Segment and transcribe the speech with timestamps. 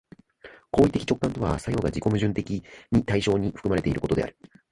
[0.71, 4.35] 行為的直観とは作用が自己矛盾的に対象に含まれていることである。